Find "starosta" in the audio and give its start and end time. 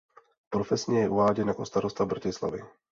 1.65-2.05